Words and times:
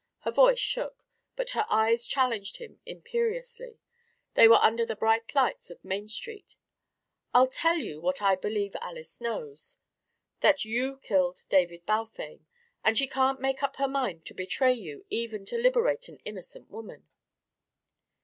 Her 0.21 0.31
voice 0.31 0.57
shook, 0.57 1.03
but 1.35 1.51
her 1.51 1.67
eyes 1.69 2.07
challenged 2.07 2.57
him 2.57 2.79
imperiously; 2.87 3.77
they 4.33 4.47
were 4.47 4.55
under 4.55 4.83
the 4.83 4.95
bright 4.95 5.35
lights 5.35 5.69
of 5.69 5.85
Main 5.85 6.07
Street. 6.07 6.55
"I'll 7.35 7.45
tell 7.45 7.77
you 7.77 8.01
what 8.01 8.19
I 8.19 8.35
believe 8.35 8.75
Alys 8.81 9.21
knows: 9.21 9.77
that 10.39 10.65
you 10.65 10.97
killed 11.03 11.43
David 11.49 11.85
Balfame; 11.85 12.39
and 12.83 12.97
she 12.97 13.05
can't 13.07 13.39
make 13.39 13.61
up 13.61 13.75
her 13.75 13.87
mind 13.87 14.25
to 14.25 14.33
betray 14.33 14.73
you 14.73 15.05
even 15.11 15.45
to 15.45 15.57
liberate 15.59 16.07
an 16.09 16.17
innocent 16.25 16.71
woman." 16.71 17.07